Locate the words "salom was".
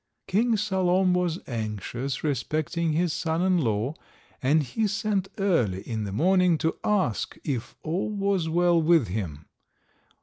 0.57-1.37